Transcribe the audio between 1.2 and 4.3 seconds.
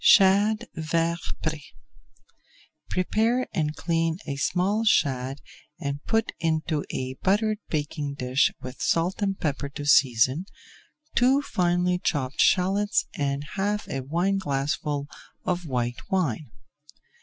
PRÉ Prepare and clean